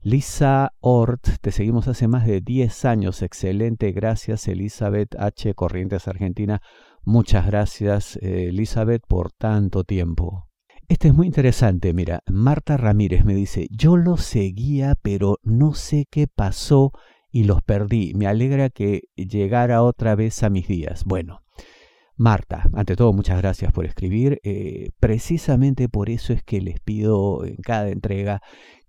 Lisa 0.00 0.72
Ort, 0.80 1.28
te 1.42 1.52
seguimos 1.52 1.88
hace 1.88 2.08
más 2.08 2.26
de 2.26 2.40
10 2.40 2.86
años. 2.86 3.20
Excelente, 3.20 3.92
gracias 3.92 4.48
Elizabeth 4.48 5.14
H. 5.18 5.52
Corrientes 5.52 6.08
Argentina. 6.08 6.62
Muchas 7.04 7.44
gracias 7.44 8.16
eh, 8.22 8.48
Elizabeth 8.48 9.02
por 9.06 9.30
tanto 9.30 9.84
tiempo. 9.84 10.47
Este 10.88 11.08
es 11.08 11.14
muy 11.14 11.26
interesante, 11.26 11.92
mira, 11.92 12.22
Marta 12.26 12.78
Ramírez 12.78 13.22
me 13.22 13.34
dice, 13.34 13.68
yo 13.70 13.98
los 13.98 14.22
seguía, 14.22 14.94
pero 15.02 15.36
no 15.42 15.74
sé 15.74 16.06
qué 16.10 16.26
pasó 16.26 16.92
y 17.30 17.44
los 17.44 17.60
perdí. 17.60 18.14
Me 18.14 18.26
alegra 18.26 18.70
que 18.70 19.02
llegara 19.14 19.82
otra 19.82 20.14
vez 20.14 20.42
a 20.42 20.48
mis 20.48 20.66
días. 20.66 21.04
Bueno, 21.04 21.42
Marta, 22.16 22.70
ante 22.72 22.96
todo, 22.96 23.12
muchas 23.12 23.36
gracias 23.36 23.70
por 23.70 23.84
escribir. 23.84 24.40
Eh, 24.44 24.88
precisamente 24.98 25.90
por 25.90 26.08
eso 26.08 26.32
es 26.32 26.42
que 26.42 26.62
les 26.62 26.80
pido 26.80 27.44
en 27.44 27.56
cada 27.56 27.90
entrega 27.90 28.40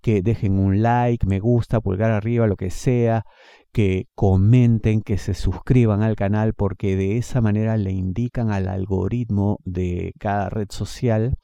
que 0.02 0.22
dejen 0.22 0.58
un 0.58 0.82
like, 0.82 1.28
me 1.28 1.40
gusta, 1.40 1.82
pulgar 1.82 2.12
arriba, 2.12 2.48
lo 2.48 2.56
que 2.56 2.70
sea, 2.70 3.26
que 3.72 4.08
comenten, 4.16 5.02
que 5.02 5.18
se 5.18 5.34
suscriban 5.34 6.02
al 6.02 6.16
canal, 6.16 6.54
porque 6.54 6.96
de 6.96 7.18
esa 7.18 7.42
manera 7.42 7.78
le 7.78 7.92
indican 7.92 8.52
al 8.52 8.68
algoritmo 8.68 9.60
de 9.64 10.14
cada 10.20 10.50
red 10.50 10.68
social 10.70 11.36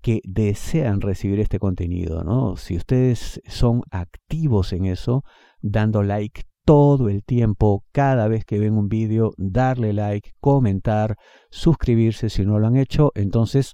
que 0.00 0.20
desean 0.24 1.00
recibir 1.00 1.40
este 1.40 1.58
contenido, 1.58 2.22
¿no? 2.22 2.56
Si 2.56 2.76
ustedes 2.76 3.40
son 3.46 3.82
activos 3.90 4.72
en 4.72 4.86
eso, 4.86 5.22
dando 5.60 6.02
like 6.02 6.42
todo 6.64 7.08
el 7.08 7.24
tiempo, 7.24 7.84
cada 7.92 8.28
vez 8.28 8.44
que 8.44 8.58
ven 8.58 8.74
un 8.74 8.88
vídeo, 8.88 9.32
darle 9.36 9.92
like, 9.92 10.32
comentar, 10.40 11.16
suscribirse 11.50 12.28
si 12.28 12.44
no 12.44 12.58
lo 12.58 12.66
han 12.66 12.76
hecho, 12.76 13.12
entonces 13.14 13.72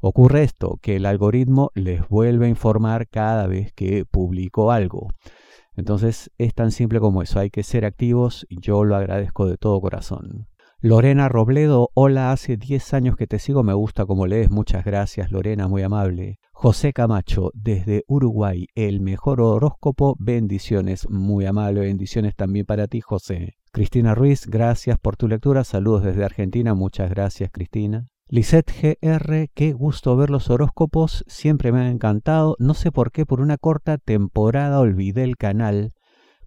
ocurre 0.00 0.44
esto, 0.44 0.78
que 0.80 0.96
el 0.96 1.06
algoritmo 1.06 1.70
les 1.74 2.08
vuelve 2.08 2.46
a 2.46 2.48
informar 2.48 3.08
cada 3.08 3.46
vez 3.46 3.72
que 3.72 4.04
publico 4.04 4.70
algo. 4.70 5.08
Entonces 5.78 6.32
es 6.38 6.54
tan 6.54 6.72
simple 6.72 6.98
como 6.98 7.22
eso, 7.22 7.38
hay 7.38 7.50
que 7.50 7.62
ser 7.62 7.84
activos 7.84 8.48
yo 8.50 8.82
lo 8.82 8.96
agradezco 8.96 9.46
de 9.46 9.56
todo 9.56 9.80
corazón. 9.80 10.48
Lorena 10.80 11.28
Robledo, 11.28 11.90
hola, 11.94 12.32
hace 12.32 12.56
10 12.56 12.94
años 12.94 13.16
que 13.16 13.28
te 13.28 13.38
sigo, 13.38 13.62
me 13.62 13.74
gusta 13.74 14.04
como 14.04 14.26
lees, 14.26 14.50
muchas 14.50 14.84
gracias 14.84 15.30
Lorena, 15.30 15.68
muy 15.68 15.82
amable. 15.82 16.40
José 16.50 16.92
Camacho, 16.92 17.52
desde 17.54 18.02
Uruguay, 18.08 18.66
el 18.74 19.00
mejor 19.00 19.40
horóscopo, 19.40 20.16
bendiciones, 20.18 21.08
muy 21.08 21.46
amable, 21.46 21.82
bendiciones 21.82 22.34
también 22.34 22.66
para 22.66 22.88
ti 22.88 23.00
José. 23.00 23.54
Cristina 23.70 24.16
Ruiz, 24.16 24.46
gracias 24.48 24.98
por 24.98 25.16
tu 25.16 25.28
lectura, 25.28 25.62
saludos 25.62 26.02
desde 26.02 26.24
Argentina, 26.24 26.74
muchas 26.74 27.08
gracias 27.08 27.52
Cristina. 27.52 28.08
Lisette 28.30 28.98
GR, 29.00 29.48
qué 29.54 29.72
gusto 29.72 30.14
ver 30.14 30.28
los 30.28 30.50
horóscopos, 30.50 31.24
siempre 31.26 31.72
me 31.72 31.80
ha 31.80 31.88
encantado, 31.88 32.56
no 32.58 32.74
sé 32.74 32.92
por 32.92 33.10
qué 33.10 33.24
por 33.24 33.40
una 33.40 33.56
corta 33.56 33.96
temporada 33.96 34.80
olvidé 34.80 35.24
el 35.24 35.38
canal, 35.38 35.94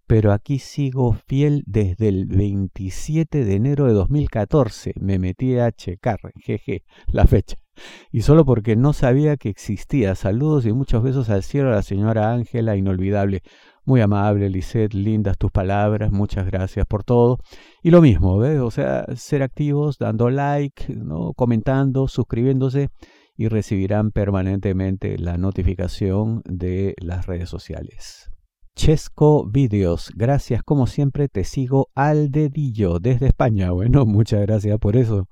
pero 0.05 0.31
aquí 0.31 0.59
sigo 0.59 1.13
fiel 1.25 1.63
desde 1.65 2.09
el 2.09 2.27
27 2.27 3.45
de 3.45 3.55
enero 3.55 3.87
de 3.87 3.93
2014. 3.93 4.93
Me 4.99 5.17
metí 5.17 5.57
a 5.57 5.71
checar, 5.71 6.19
jeje, 6.35 6.83
la 7.07 7.25
fecha. 7.25 7.55
Y 8.11 8.21
solo 8.21 8.45
porque 8.45 8.75
no 8.75 8.93
sabía 8.93 9.37
que 9.37 9.49
existía. 9.49 10.13
Saludos 10.15 10.65
y 10.67 10.73
muchos 10.73 11.01
besos 11.01 11.29
al 11.29 11.41
cielo 11.41 11.69
a 11.69 11.75
la 11.75 11.81
señora 11.81 12.31
Ángela, 12.31 12.75
inolvidable. 12.75 13.41
Muy 13.83 14.01
amable, 14.01 14.49
Lisette, 14.49 14.93
lindas 14.93 15.37
tus 15.37 15.51
palabras, 15.51 16.11
muchas 16.11 16.45
gracias 16.45 16.85
por 16.85 17.03
todo. 17.03 17.39
Y 17.81 17.89
lo 17.89 18.01
mismo, 18.01 18.37
¿ves? 18.37 18.59
O 18.59 18.69
sea, 18.69 19.05
ser 19.15 19.41
activos, 19.41 19.97
dando 19.97 20.29
like, 20.29 20.93
¿no? 20.95 21.33
comentando, 21.33 22.07
suscribiéndose 22.07 22.89
y 23.35 23.47
recibirán 23.47 24.11
permanentemente 24.11 25.17
la 25.17 25.37
notificación 25.37 26.43
de 26.45 26.93
las 27.01 27.25
redes 27.25 27.49
sociales. 27.49 28.29
Chesco 28.75 29.45
Videos. 29.49 30.11
Gracias, 30.15 30.63
como 30.63 30.87
siempre, 30.87 31.27
te 31.27 31.43
sigo 31.43 31.89
al 31.95 32.31
dedillo 32.31 32.99
desde 32.99 33.27
España. 33.27 33.71
Bueno, 33.71 34.05
muchas 34.07 34.41
gracias 34.41 34.77
por 34.79 34.95
eso. 34.95 35.27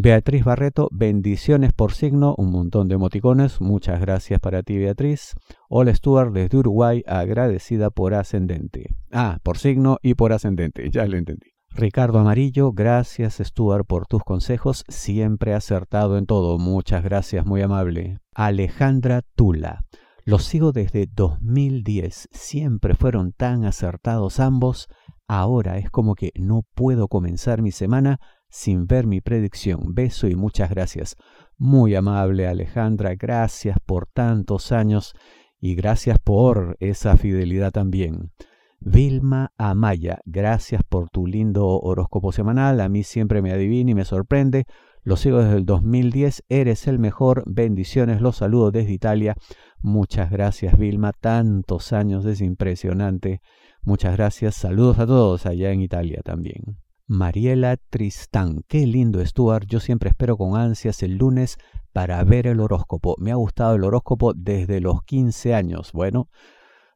Beatriz 0.00 0.44
Barreto, 0.44 0.88
bendiciones 0.92 1.72
por 1.72 1.92
signo, 1.92 2.36
un 2.38 2.52
montón 2.52 2.86
de 2.86 2.94
emoticones. 2.94 3.60
Muchas 3.60 4.00
gracias 4.00 4.38
para 4.38 4.62
ti, 4.62 4.78
Beatriz. 4.78 5.34
Hola, 5.68 5.92
Stuart 5.92 6.32
desde 6.32 6.56
Uruguay, 6.56 7.02
agradecida 7.04 7.90
por 7.90 8.14
ascendente. 8.14 8.94
Ah, 9.10 9.38
por 9.42 9.58
signo 9.58 9.98
y 10.00 10.14
por 10.14 10.32
ascendente, 10.32 10.88
ya 10.92 11.04
lo 11.06 11.16
entendí. 11.16 11.48
Ricardo 11.70 12.20
Amarillo, 12.20 12.70
gracias 12.70 13.42
Stuart 13.42 13.88
por 13.88 14.06
tus 14.06 14.22
consejos, 14.22 14.84
siempre 14.86 15.52
acertado 15.52 16.16
en 16.16 16.26
todo. 16.26 16.58
Muchas 16.58 17.02
gracias, 17.02 17.44
muy 17.44 17.60
amable. 17.62 18.20
Alejandra 18.36 19.22
Tula. 19.34 19.84
Los 20.24 20.44
sigo 20.44 20.70
desde 20.70 21.08
2010. 21.12 22.28
Siempre 22.30 22.94
fueron 22.94 23.32
tan 23.32 23.64
acertados 23.64 24.38
ambos. 24.38 24.86
Ahora 25.26 25.76
es 25.78 25.90
como 25.90 26.14
que 26.14 26.30
no 26.36 26.62
puedo 26.74 27.08
comenzar 27.08 27.62
mi 27.62 27.72
semana 27.72 28.20
sin 28.50 28.86
ver 28.86 29.06
mi 29.06 29.20
predicción. 29.20 29.94
Beso 29.94 30.28
y 30.28 30.34
muchas 30.34 30.70
gracias. 30.70 31.16
Muy 31.56 31.94
amable 31.94 32.46
Alejandra, 32.46 33.14
gracias 33.14 33.78
por 33.84 34.06
tantos 34.06 34.72
años 34.72 35.14
y 35.60 35.74
gracias 35.74 36.18
por 36.18 36.76
esa 36.80 37.16
fidelidad 37.16 37.72
también. 37.72 38.32
Vilma 38.80 39.52
Amaya, 39.58 40.20
gracias 40.24 40.82
por 40.88 41.10
tu 41.10 41.26
lindo 41.26 41.66
horóscopo 41.66 42.30
semanal. 42.30 42.80
A 42.80 42.88
mí 42.88 43.02
siempre 43.02 43.42
me 43.42 43.52
adivina 43.52 43.90
y 43.90 43.94
me 43.94 44.04
sorprende. 44.04 44.66
Lo 45.02 45.16
sigo 45.16 45.38
desde 45.38 45.56
el 45.56 45.66
2010. 45.66 46.44
Eres 46.48 46.86
el 46.86 46.98
mejor. 46.98 47.42
Bendiciones. 47.46 48.20
Los 48.20 48.36
saludo 48.36 48.70
desde 48.70 48.92
Italia. 48.92 49.34
Muchas 49.80 50.30
gracias, 50.30 50.78
Vilma. 50.78 51.12
Tantos 51.12 51.92
años, 51.92 52.24
es 52.26 52.40
impresionante. 52.40 53.40
Muchas 53.82 54.16
gracias. 54.16 54.54
Saludos 54.54 54.98
a 54.98 55.06
todos 55.06 55.46
allá 55.46 55.72
en 55.72 55.80
Italia 55.80 56.20
también. 56.22 56.78
Mariela 57.08 57.78
Tristán. 57.88 58.64
Qué 58.68 58.86
lindo, 58.86 59.24
Stuart. 59.24 59.66
Yo 59.66 59.80
siempre 59.80 60.10
espero 60.10 60.36
con 60.36 60.56
ansias 60.56 61.02
el 61.02 61.16
lunes 61.16 61.56
para 61.94 62.22
ver 62.22 62.46
el 62.46 62.60
horóscopo. 62.60 63.16
Me 63.18 63.32
ha 63.32 63.36
gustado 63.36 63.74
el 63.74 63.84
horóscopo 63.84 64.34
desde 64.34 64.80
los 64.80 65.02
15 65.04 65.54
años. 65.54 65.92
Bueno, 65.92 66.28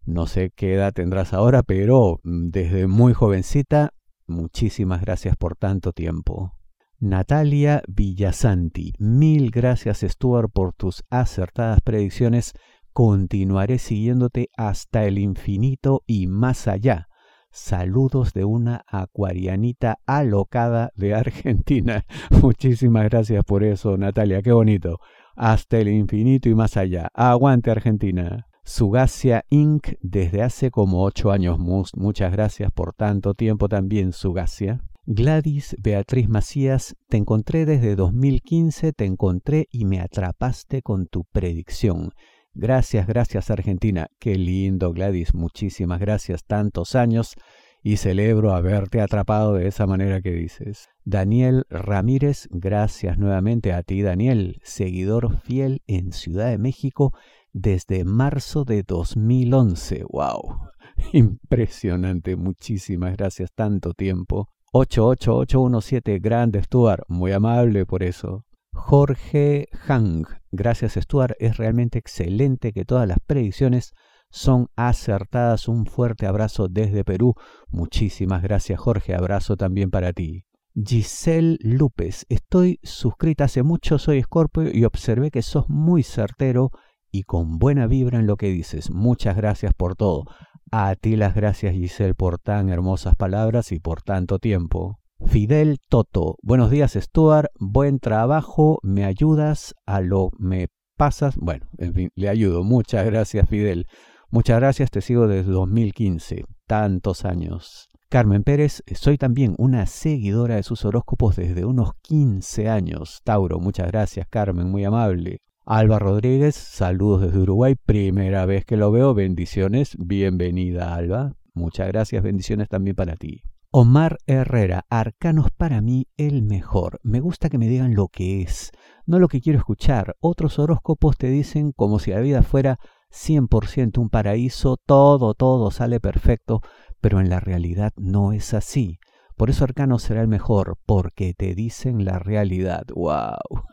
no 0.04 0.26
sé 0.26 0.52
qué 0.54 0.74
edad 0.74 0.92
tendrás 0.92 1.32
ahora, 1.32 1.62
pero 1.62 2.20
mm, 2.24 2.50
desde 2.50 2.86
muy 2.86 3.14
jovencita, 3.14 3.94
muchísimas 4.26 5.00
gracias 5.00 5.34
por 5.36 5.56
tanto 5.56 5.92
tiempo. 5.92 6.52
Natalia 6.98 7.82
Villasanti, 7.88 8.92
mil 8.98 9.50
gracias 9.50 10.04
Stuart 10.06 10.50
por 10.52 10.74
tus 10.74 11.02
acertadas 11.08 11.80
predicciones. 11.80 12.52
Continuaré 12.92 13.78
siguiéndote 13.78 14.50
hasta 14.56 15.06
el 15.06 15.18
infinito 15.18 16.02
y 16.06 16.26
más 16.26 16.68
allá. 16.68 17.08
Saludos 17.54 18.32
de 18.32 18.46
una 18.46 18.82
acuarianita 18.88 19.98
alocada 20.06 20.90
de 20.96 21.14
Argentina. 21.14 22.06
Muchísimas 22.42 23.04
gracias 23.04 23.44
por 23.44 23.62
eso, 23.62 23.98
Natalia, 23.98 24.40
qué 24.40 24.52
bonito. 24.52 25.00
Hasta 25.36 25.76
el 25.78 25.88
infinito 25.88 26.48
y 26.48 26.54
más 26.54 26.78
allá. 26.78 27.10
Aguante 27.12 27.70
Argentina. 27.70 28.46
Sugacia 28.64 29.44
Inc. 29.50 29.88
desde 30.00 30.42
hace 30.42 30.70
como 30.70 31.04
ocho 31.04 31.30
años. 31.30 31.58
Muchas 31.58 32.32
gracias 32.32 32.72
por 32.72 32.94
tanto 32.94 33.34
tiempo 33.34 33.68
también, 33.68 34.12
Sugacia. 34.12 34.80
Gladys 35.04 35.76
Beatriz 35.78 36.30
Macías, 36.30 36.96
te 37.08 37.18
encontré 37.18 37.66
desde 37.66 37.96
2015, 37.96 38.94
te 38.94 39.04
encontré 39.04 39.66
y 39.70 39.84
me 39.84 40.00
atrapaste 40.00 40.80
con 40.80 41.06
tu 41.06 41.24
predicción. 41.24 42.12
Gracias, 42.54 43.06
gracias 43.06 43.50
Argentina. 43.50 44.08
Qué 44.18 44.36
lindo 44.36 44.92
Gladys, 44.92 45.34
muchísimas 45.34 46.00
gracias. 46.00 46.44
Tantos 46.44 46.94
años 46.94 47.34
y 47.82 47.96
celebro 47.96 48.54
haberte 48.54 49.00
atrapado 49.00 49.54
de 49.54 49.66
esa 49.66 49.86
manera 49.86 50.20
que 50.20 50.32
dices. 50.32 50.88
Daniel 51.04 51.64
Ramírez, 51.68 52.48
gracias 52.50 53.18
nuevamente 53.18 53.72
a 53.72 53.82
ti 53.82 54.02
Daniel, 54.02 54.60
seguidor 54.62 55.40
fiel 55.40 55.82
en 55.86 56.12
Ciudad 56.12 56.50
de 56.50 56.58
México 56.58 57.12
desde 57.52 58.04
marzo 58.04 58.64
de 58.64 58.82
2011. 58.82 60.04
¡Wow! 60.10 60.58
Impresionante, 61.12 62.36
muchísimas 62.36 63.16
gracias, 63.16 63.50
tanto 63.54 63.94
tiempo. 63.94 64.48
88817, 64.72 66.18
grande 66.18 66.62
Stuart, 66.62 67.04
muy 67.08 67.32
amable 67.32 67.84
por 67.84 68.02
eso. 68.02 68.44
Jorge 68.84 69.68
Hang, 69.86 70.24
gracias 70.50 70.94
Stuart, 70.94 71.36
es 71.38 71.56
realmente 71.56 71.98
excelente 71.98 72.72
que 72.72 72.84
todas 72.84 73.08
las 73.08 73.18
predicciones 73.24 73.94
son 74.28 74.66
acertadas. 74.76 75.68
Un 75.68 75.86
fuerte 75.86 76.26
abrazo 76.26 76.66
desde 76.68 77.04
Perú. 77.04 77.34
Muchísimas 77.68 78.42
gracias 78.42 78.80
Jorge, 78.80 79.14
abrazo 79.14 79.56
también 79.56 79.90
para 79.90 80.12
ti. 80.12 80.44
Giselle 80.74 81.58
López, 81.60 82.26
estoy 82.28 82.80
suscrita 82.82 83.44
hace 83.44 83.62
mucho, 83.62 83.98
soy 83.98 84.20
Scorpio 84.20 84.68
y 84.70 84.84
observé 84.84 85.30
que 85.30 85.42
sos 85.42 85.68
muy 85.68 86.02
certero 86.02 86.70
y 87.10 87.22
con 87.22 87.58
buena 87.58 87.86
vibra 87.86 88.18
en 88.18 88.26
lo 88.26 88.36
que 88.36 88.48
dices. 88.48 88.90
Muchas 88.90 89.36
gracias 89.36 89.72
por 89.74 89.94
todo. 89.94 90.24
A 90.70 90.96
ti 90.96 91.16
las 91.16 91.34
gracias 91.34 91.72
Giselle 91.72 92.14
por 92.14 92.38
tan 92.38 92.68
hermosas 92.68 93.14
palabras 93.14 93.70
y 93.70 93.78
por 93.78 94.02
tanto 94.02 94.38
tiempo. 94.38 95.01
Fidel 95.26 95.78
Toto, 95.88 96.36
buenos 96.42 96.70
días 96.70 96.92
Stuart, 96.92 97.46
buen 97.58 98.00
trabajo, 98.00 98.78
me 98.82 99.04
ayudas 99.04 99.74
a 99.86 100.00
lo 100.00 100.30
me 100.38 100.68
pasas. 100.96 101.36
Bueno, 101.36 101.66
en 101.78 101.94
fin, 101.94 102.10
le 102.14 102.28
ayudo. 102.28 102.64
Muchas 102.64 103.06
gracias 103.06 103.48
Fidel. 103.48 103.86
Muchas 104.30 104.60
gracias, 104.60 104.90
te 104.90 105.00
sigo 105.00 105.26
desde 105.28 105.50
2015, 105.50 106.44
tantos 106.66 107.24
años. 107.24 107.88
Carmen 108.08 108.42
Pérez, 108.42 108.82
soy 108.94 109.16
también 109.16 109.54
una 109.58 109.86
seguidora 109.86 110.56
de 110.56 110.62
sus 110.62 110.84
horóscopos 110.84 111.36
desde 111.36 111.64
unos 111.64 111.92
15 112.02 112.68
años. 112.68 113.20
Tauro, 113.24 113.58
muchas 113.58 113.88
gracias 113.88 114.26
Carmen, 114.28 114.70
muy 114.70 114.84
amable. 114.84 115.38
Alba 115.64 115.98
Rodríguez, 115.98 116.56
saludos 116.56 117.22
desde 117.22 117.38
Uruguay, 117.38 117.74
primera 117.74 118.46
vez 118.46 118.64
que 118.64 118.76
lo 118.76 118.90
veo, 118.90 119.14
bendiciones, 119.14 119.96
bienvenida 119.98 120.94
Alba, 120.94 121.36
muchas 121.54 121.88
gracias, 121.88 122.22
bendiciones 122.22 122.68
también 122.68 122.96
para 122.96 123.16
ti. 123.16 123.42
Omar 123.74 124.18
Herrera, 124.26 124.84
Arcanos 124.90 125.50
para 125.50 125.80
mí 125.80 126.06
el 126.18 126.42
mejor. 126.42 127.00
Me 127.02 127.20
gusta 127.20 127.48
que 127.48 127.56
me 127.56 127.68
digan 127.68 127.94
lo 127.94 128.08
que 128.08 128.42
es, 128.42 128.70
no 129.06 129.18
lo 129.18 129.28
que 129.28 129.40
quiero 129.40 129.58
escuchar. 129.58 130.14
Otros 130.20 130.58
horóscopos 130.58 131.16
te 131.16 131.28
dicen 131.28 131.72
como 131.72 131.98
si 131.98 132.10
la 132.10 132.20
vida 132.20 132.42
fuera 132.42 132.78
100% 133.10 133.96
un 133.96 134.10
paraíso, 134.10 134.76
todo, 134.76 135.32
todo 135.32 135.70
sale 135.70 136.00
perfecto, 136.00 136.60
pero 137.00 137.18
en 137.18 137.30
la 137.30 137.40
realidad 137.40 137.94
no 137.96 138.34
es 138.34 138.52
así. 138.52 138.98
Por 139.42 139.50
eso 139.50 139.64
Arcano 139.64 139.98
será 139.98 140.20
el 140.20 140.28
mejor, 140.28 140.78
porque 140.86 141.34
te 141.34 141.56
dicen 141.56 142.04
la 142.04 142.20
realidad. 142.20 142.84
¡Wow! 142.94 143.64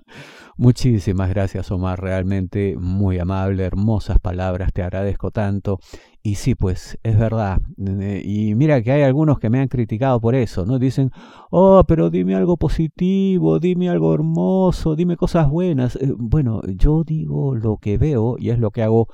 Muchísimas 0.57 1.29
gracias, 1.29 1.69
Omar. 1.69 2.01
Realmente 2.01 2.75
muy 2.75 3.19
amable, 3.19 3.65
hermosas 3.65 4.17
palabras. 4.19 4.73
Te 4.73 4.81
agradezco 4.81 5.29
tanto. 5.29 5.77
Y 6.23 6.35
sí, 6.35 6.55
pues 6.55 6.97
es 7.03 7.19
verdad. 7.19 7.59
Y 7.77 8.55
mira 8.55 8.81
que 8.81 8.93
hay 8.93 9.03
algunos 9.03 9.37
que 9.37 9.51
me 9.51 9.59
han 9.59 9.67
criticado 9.67 10.19
por 10.19 10.33
eso, 10.33 10.65
¿no? 10.65 10.79
Dicen, 10.79 11.11
oh, 11.51 11.83
pero 11.87 12.09
dime 12.09 12.33
algo 12.33 12.57
positivo, 12.57 13.59
dime 13.59 13.91
algo 13.91 14.15
hermoso, 14.15 14.95
dime 14.95 15.17
cosas 15.17 15.51
buenas. 15.51 15.97
Eh, 15.97 16.11
bueno, 16.17 16.63
yo 16.65 17.03
digo 17.03 17.53
lo 17.53 17.77
que 17.77 17.99
veo 17.99 18.37
y 18.39 18.49
es 18.49 18.57
lo 18.57 18.71
que 18.71 18.81
hago 18.81 19.07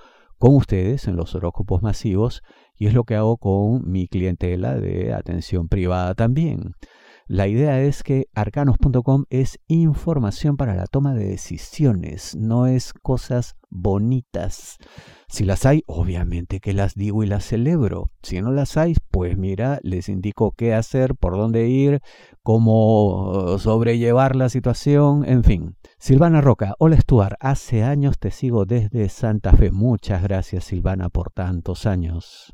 con 0.45 0.57
ustedes 0.57 1.07
en 1.07 1.15
los 1.15 1.33
horóscopos 1.33 1.81
masivos 1.81 2.43
y 2.77 2.85
es 2.85 2.93
lo 2.93 3.03
que 3.03 3.15
hago 3.15 3.37
con 3.37 3.89
mi 3.89 4.07
clientela 4.07 4.75
de 4.75 5.11
atención 5.11 5.67
privada 5.67 6.13
también. 6.13 6.75
La 7.27 7.47
idea 7.47 7.81
es 7.81 8.03
que 8.03 8.27
arcanos.com 8.35 9.25
es 9.31 9.57
información 9.67 10.57
para 10.57 10.75
la 10.75 10.85
toma 10.85 11.15
de 11.15 11.25
decisiones, 11.25 12.35
no 12.35 12.67
es 12.67 12.93
cosas 12.93 13.55
bonitas. 13.71 14.77
Si 15.27 15.43
las 15.43 15.65
hay, 15.65 15.81
obviamente 15.87 16.59
que 16.59 16.73
las 16.73 16.93
digo 16.93 17.23
y 17.23 17.27
las 17.27 17.43
celebro. 17.43 18.11
Si 18.21 18.39
no 18.43 18.51
las 18.51 18.77
hay, 18.77 18.93
pues 19.09 19.39
mira, 19.39 19.79
les 19.81 20.07
indico 20.07 20.51
qué 20.51 20.75
hacer, 20.75 21.15
por 21.15 21.35
dónde 21.35 21.67
ir, 21.67 21.99
cómo 22.43 23.57
sobrellevar 23.57 24.35
la 24.35 24.49
situación, 24.49 25.25
en 25.27 25.43
fin. 25.43 25.77
Silvana 25.97 26.41
Roca, 26.41 26.75
hola 26.77 27.01
Stuart, 27.01 27.37
hace 27.39 27.83
años 27.83 28.19
te 28.19 28.29
sigo 28.29 28.65
desde 28.65 29.09
Santa 29.09 29.51
Fe. 29.53 29.71
Muchas 29.71 30.21
gracias 30.21 30.65
Silvana 30.65 31.09
por 31.09 31.31
tantos 31.31 31.87
años. 31.87 32.53